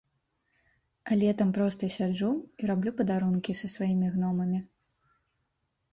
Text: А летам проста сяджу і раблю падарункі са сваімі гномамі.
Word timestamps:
А 1.09 1.17
летам 1.23 1.51
проста 1.57 1.89
сяджу 1.97 2.31
і 2.63 2.71
раблю 2.71 2.95
падарункі 3.03 3.57
са 3.63 3.67
сваімі 3.77 4.07
гномамі. 4.15 4.59